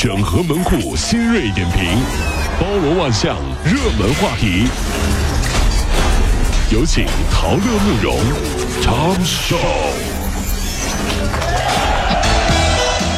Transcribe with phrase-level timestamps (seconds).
[0.00, 1.84] 整合门户新锐点评，
[2.60, 4.68] 包罗万象，热门话题。
[6.70, 8.16] 有请陶乐慕容
[8.80, 9.56] 长寿。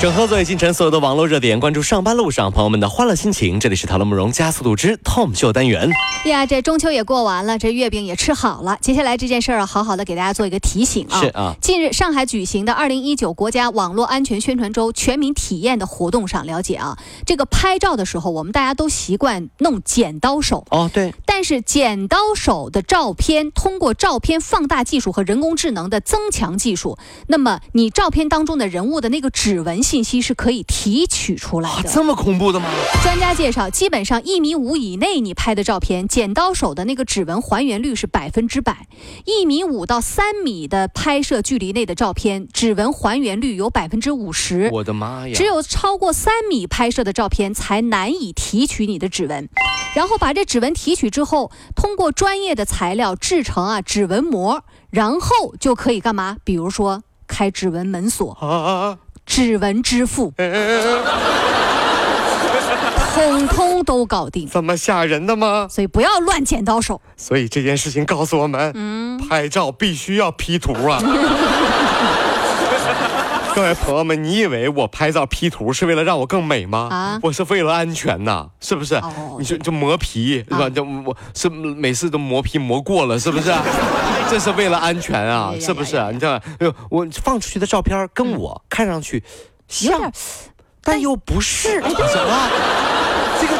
[0.00, 3.58] 整合最近晨所有的网络热点，关注上班路上朋友们的欢乐心情。
[3.58, 5.90] 这里是陶乐慕容加速度之 Tom 秀单元。
[6.26, 8.78] 呀，这中秋也过完了，这月饼也吃好了。
[8.80, 11.20] 接下来这件事儿，好好的给大家做一个提醒啊。
[11.20, 21.12] 是啊，近日上海举行的二零一九国家网络安全宣传周全民体验的活动上，了解啊，这个拍照的时候，我们大家都习惯弄剪刀手哦，对。
[21.26, 26.96] 但是剪刀手的照片，通过照片放大技术和人工智能的增强技术，
[27.26, 29.82] 那么你照片当中的人物的那个指纹。
[29.88, 32.68] 信息是可以提取出来的，这么恐怖的吗？
[33.02, 38.74] 专家介绍，基本上一米五以内你拍的照片，剪刀手的那个指纹还原率是百分之百；
[39.24, 44.68] 一米五到三米的拍摄距离内的照片，指纹还原率有百分之五十。
[44.74, 45.32] 我的妈呀！
[45.34, 49.48] 只有超过三米拍摄的照片才难以提取你的指纹，
[49.96, 56.36] 然后把这指纹提取之后，通过专业的材料制成啊指纹膜，然后就可以干嘛？
[56.44, 58.36] 比如说开指纹门锁。
[59.28, 60.32] 指纹支付，
[63.14, 65.68] 通通都搞定，这么吓人的吗？
[65.70, 67.00] 所以不要乱剪刀手。
[67.16, 70.98] 所以这件事情告诉我们，嗯，拍照必须要 P 图啊。
[73.54, 76.88] 各位朋友们，你以为我拍照 P 图是为了让我更美吗？
[76.90, 78.94] 啊，我是为了安全呐，是不是？
[78.96, 80.70] 哦，你说就磨皮是吧？
[80.70, 83.52] 就我是每次都磨皮磨过了，是不是？
[84.30, 86.00] 这是为了安全啊，是不是？
[86.12, 86.40] 你知道，
[86.90, 89.24] 我放出去的照片跟我看上去
[89.66, 90.12] 像，
[90.82, 91.80] 但又不是。
[91.80, 92.50] 什么？
[93.40, 93.54] 这个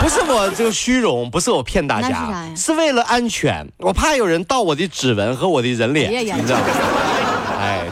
[0.00, 6.66] 不是我这个虚荣，不是我骗大家，是为了安全，我怕有人盗我的指纹和我的人脸，你知道吗？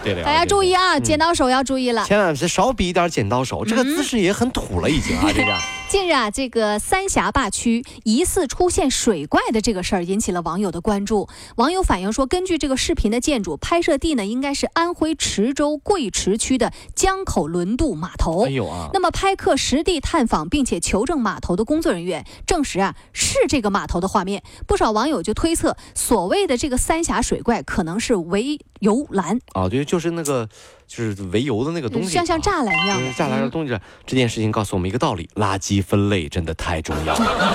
[0.07, 5.53] 哎，对了，大家注意啊，剪刀手要注意了，千万是少比一点剪刀手，这个姿势也很土了已经啊， 这个。
[5.89, 11.29] 近日啊，这个三峡坝区疑似出现水怪的这个事儿引起了网友的关注。
[11.55, 18.47] 网友反映说，根据这个视频的建筑拍摄地呢，应该是安徽池州贵池区的江口轮渡码头。
[18.47, 18.91] 哎呦啊！
[18.93, 24.43] 那么拍客实地探访并且求证码头的工作人员证实啊，是这个码头的画面。
[24.67, 30.49] 不少网友就推测，所谓的这个三峡水怪可能是围游栏啊，对，就是那个。
[30.89, 32.97] 就是围油的那个东西，像像栅栏一样。
[33.15, 33.77] 栅栏的东西，
[34.07, 37.55] 这件事情告诉我们一个道理：垃圾分类真的太重要了。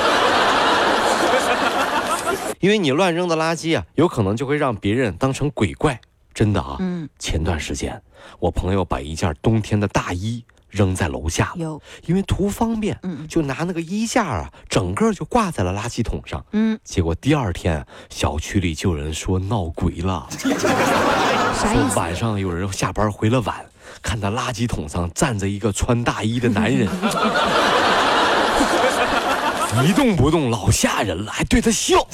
[2.60, 6.02] 因为你乱扔的垃圾啊，有可能就会让别人当成鬼怪。
[6.34, 7.08] 真的啊，嗯。
[7.18, 8.02] 前段时间，
[8.40, 10.44] 我朋友把一件冬天的大衣。
[10.72, 21.98] 扔在楼下了，因为图方便，嗯，就拿那个衣架啊，整个就挂在了垃圾桶上，嗯，结果第二天小区里就有人说闹鬼了， 啥意思？
[21.98, 23.56] 晚上有人下班回了晚，
[24.02, 26.88] 看到垃圾桶上站着一个穿大衣的男人，
[29.86, 32.08] 一动不动，老吓人了，还对他笑。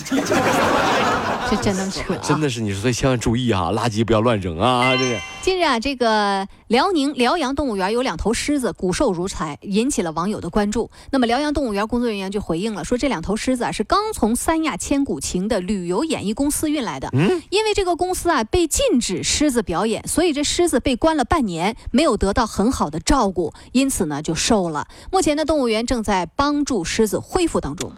[1.49, 4.95] 这真能扯，真的是你说，所以千万注意啊，垃圾不要乱扔啊！
[4.97, 5.17] 这个。
[5.41, 10.91] 近日啊，这个辽宁辽阳动物园有两头狮子骨瘦如柴，引起了网友的关注。
[11.09, 17.07] 那么辽阳动物园工作人员就回应了，说这两头狮子啊是刚从三亚千古情的旅游演艺公司运来的。
[17.13, 24.87] 嗯，因为这个公司啊被禁止狮子表演，所以这狮子被关了半年，没有得到很好的照顾，因此呢就瘦了。
[25.11, 27.93] 目前呢，动物园正在帮助狮子恢复当中。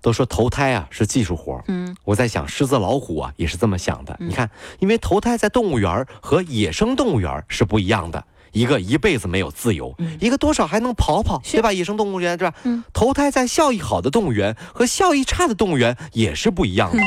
[0.00, 4.16] 都说投胎啊是技术活嗯，我在想狮子老虎啊也是这么想的。
[4.20, 11.72] 你看，因为投胎在动物园和野生动物园是不一样的，一个一辈子没有自由，一个多少还能跑跑，对吧？
[11.72, 12.54] 野生动物园是吧？
[12.64, 17.02] 嗯，投胎在效益好的动物园和效益差的动物园也是不一样的。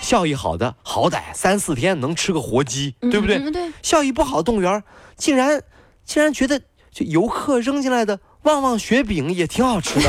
[0.00, 3.50] 效益好的好歹三四天能吃个活鸡，对不对？
[3.50, 3.72] 对。
[3.82, 4.82] 效益不好的动物园
[5.16, 5.60] 竟然
[6.04, 6.58] 竟然觉得
[6.90, 10.08] 就游客扔进来的旺旺雪饼也挺好吃的。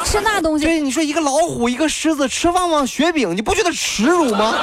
[0.00, 0.64] 吃那东西？
[0.64, 4.54] 对，你说一个老虎，一个狮子吃旺旺雪饼，你不觉得耻辱吗？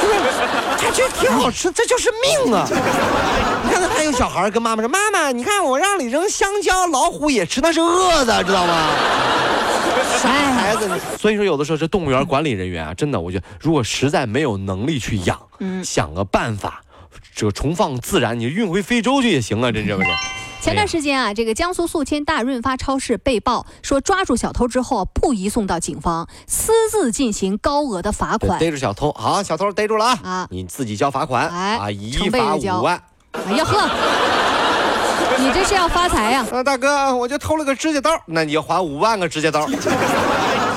[0.00, 0.30] 是不是？
[0.78, 2.66] 还觉得挺好吃， 这就是命啊！
[3.64, 8.88] 你看，那还有小孩跟妈妈说：“妈妈，你看我让你扔香蕉，老虎也吃，那是饿的，知道吗？”
[10.16, 15.38] 傻孩子，所以说有的时候这动物园管理人员啊，真的，我觉得如果实在没有能力去养，
[15.84, 16.82] 想个办法，
[17.34, 20.08] 这个重放自然，你运回非洲去也行啊，这这不是？
[20.60, 28.58] 前段时间啊，这个江苏宿迁大润发超市被曝说抓住小偷之后不移送到警方，私自进行高额的罚款。
[28.58, 30.18] 逮住小偷，好，小偷逮住了啊！
[30.22, 33.02] 啊，你自己交罚款，啊，一罚五万。
[33.32, 33.88] 哎呀呵，
[35.40, 36.46] 你这是要发财呀？
[36.52, 39.66] 啊，大哥，我就偷了个指甲刀，那你要还五万个指甲刀。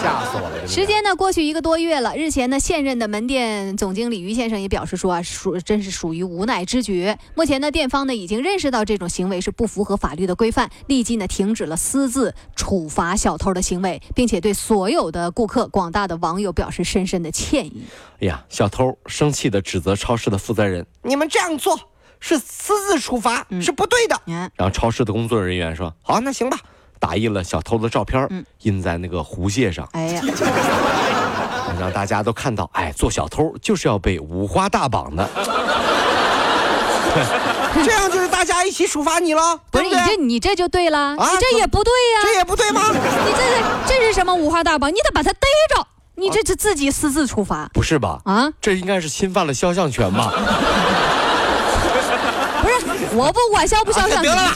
[0.03, 0.67] 吓死我了！
[0.67, 7.15] 时间呢过去一个多月了，日前呢现任的门店总经理于先生也表示说啊，属真是属于无奈之举。
[7.35, 17.83] 目前呢店方呢已经认识到这种行为是不符合法律的规范，立即呢停止了私自处罚小偷的行为，并且对所有的顾客、广大的网友表示深深的歉意。
[18.19, 21.79] 哎呀，小偷生气的指责超市的负责人：“你们这样做
[22.19, 26.59] 是私自处罚，是不对的。”然后超市的工作人员说：“好，那行吧。”
[27.03, 29.85] 打印了小偷的照片，印在那个湖蟹上。
[29.91, 30.21] 哎呀，
[31.77, 35.29] 让大家都看到，哎，做小偷就是要被五花大绑的。
[37.83, 39.83] 这样就是大家一起处罚你了，不是？
[39.83, 42.83] 你这你这就对了，你这也不对呀，这也不对吗？
[42.89, 43.44] 你这
[43.85, 44.89] 这是什么五花大绑？
[44.89, 45.39] 你得把他逮
[45.75, 45.85] 着，
[46.15, 48.21] 你这是自己私自处罚，不是吧？
[48.23, 50.31] 啊，这应该是侵犯了肖像权吧？
[52.63, 52.75] 不是，
[53.17, 54.53] 我不管肖不肖像，得了。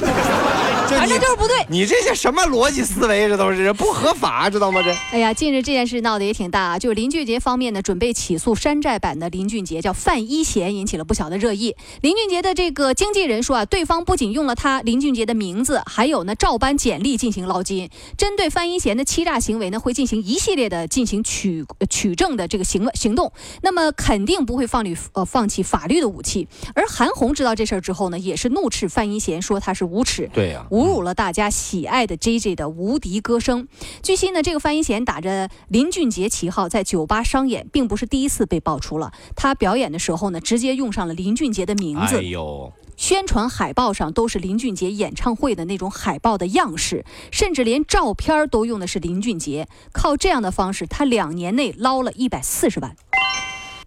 [1.08, 3.30] 反正就是不对，你这些什么逻辑思维？
[3.30, 4.82] 这都是不合法，知道吗？
[4.84, 6.78] 这哎呀，近日这件事闹得也挺大啊！
[6.80, 11.74] 就是林俊杰方面呢，准备起诉山寨版的林俊杰，叫范一贤，引起了不小的热议。
[12.02, 17.90] 林俊杰的这个经纪人说啊，对方不仅用了他林俊杰的名字，还有呢照搬简历进行捞金。
[18.18, 23.32] 针对范一贤的欺诈行为呢，会进行一系列的进行取取证的这个行为行动。
[23.62, 26.50] 那么肯定不会放律呃放弃法律的武器。
[26.76, 30.30] 而韩红知道这事儿之后呢，也是怒斥范一贤，说他是无耻。
[30.34, 30.66] 对呀。
[30.72, 33.68] 侮辱了大家喜爱的 J J 的无敌歌声。
[34.02, 39.12] 据悉呢，这个范一贤打着林俊杰旗号在酒吧商演，并不是第一次被爆出了。
[39.36, 42.18] 他表演的时候呢，直接用上了林俊杰的名字。
[42.18, 42.72] 哎呦！
[42.96, 49.68] 宣传海报上都是林俊杰演唱会的那种海报的样式，甚至连照片都用的是林俊杰。
[49.94, 52.96] 靠这样的方式，他两年内捞了一百四十万。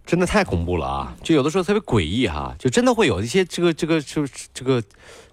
[0.05, 1.15] 真的太恐怖了啊！
[1.21, 4.81] 就有的时候特别诡异哈，就真的会有一些这个这个就这个。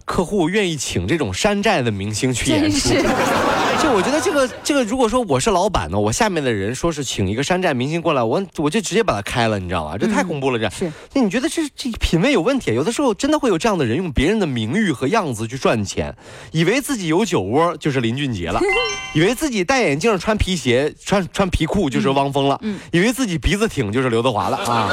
[0.09, 2.89] 客户愿意请这种山寨的明星去演出。
[3.81, 9.97] 就我觉得这个这个，如果说我是老板呢，我下面的人说是请一个山寨明星过来，我我就直接把他开了，你知道吧？
[9.97, 10.91] 这太恐怖了，这是。
[11.13, 12.75] 那你觉得这这品味有问题？
[12.75, 16.13] 有的时候真的会有这样的人用别人的名誉和样子去赚钱，
[16.51, 18.61] 以为自己有酒窝就是林俊杰了，
[19.15, 22.61] 以为自己戴眼镜穿皮鞋穿穿皮裤就是汪峰了，
[22.91, 24.91] 以为自己鼻子挺就是刘德华了啊。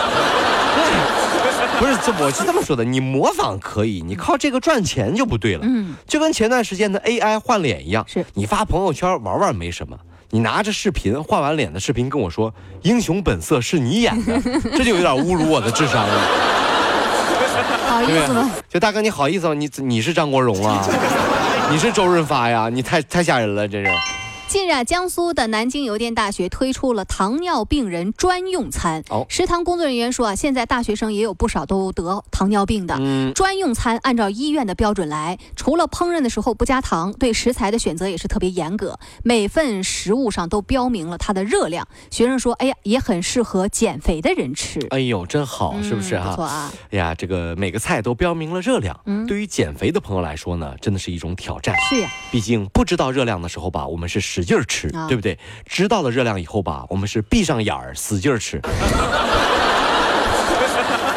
[1.80, 5.62] 不是，这我是这么说的，你模仿可以，你靠这个赚钱就不对了。
[5.64, 9.98] 嗯，就跟前段时间的 AI 换脸一样，是你发朋友圈玩玩没什么，
[10.32, 12.52] 你拿着视频换完脸的视频跟我说
[12.84, 14.40] 《英雄本色》是你演的，
[14.78, 16.22] 这就有点侮辱我的智商了。
[17.88, 18.52] 好意思吗？
[18.70, 19.54] 就大哥，你好意思吗？
[19.54, 20.86] 你你是张国荣啊？
[21.72, 22.70] 你是周润发呀？
[22.72, 23.92] 你太太吓人了，这是。
[24.48, 29.04] 近日啊，江苏的南京邮电大学推出了糖尿病人专用餐。
[29.10, 32.96] 哦，食堂工作人员说啊，现在大学生也有不少都得糖尿病的。
[33.00, 41.88] 嗯，专用餐按照医院的标准来，除了烹饪的时候不加糖，对食材的选择也是特别严格，每份食物上都标明了它的热量。
[42.12, 44.80] 学生说，哎呀，也很适合减肥的人吃。
[44.92, 46.30] 哎呦，真好，是不是哈？
[46.30, 46.72] 不错啊。
[46.92, 48.98] 哎呀，这个每个菜都标明了热量。
[49.06, 51.76] 嗯，对于减肥的朋友来说呢，真的是一种挑战。
[51.90, 55.40] 是呀，毕竟不知道热量的时候吧，我们是使劲吃，对不对？
[55.66, 58.60] 知道了热量以后吧，我们是闭上眼儿使劲吃。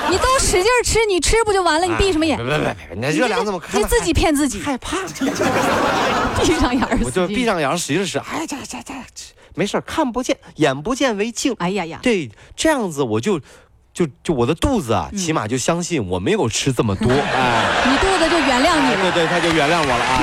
[0.09, 1.87] 你都使劲吃，你吃不就完了？
[1.87, 2.37] 你闭什么眼？
[2.39, 2.77] 别别别！
[2.97, 3.61] 那热量怎么？
[3.73, 4.61] 你自己骗自己。
[4.61, 4.99] 害怕。
[6.45, 6.97] 闭上眼儿。
[7.03, 8.19] 我就闭上眼儿使劲吃。
[8.21, 8.95] 哎，这这这，
[9.57, 11.53] 没事看不见，眼不见为净。
[11.59, 11.99] 哎呀呀！
[12.01, 13.41] 对，这样子我就
[13.93, 17.11] 就就我的肚子啊，起码就相信我没有吃这么多。
[17.11, 19.11] 哎， 你肚子就原谅你了。
[19.11, 20.23] 对对，他就原谅我了啊。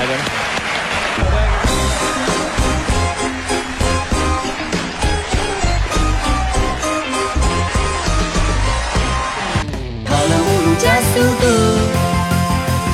[10.78, 11.46] 加速度，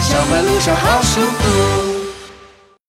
[0.00, 1.81] 上班路上好舒服。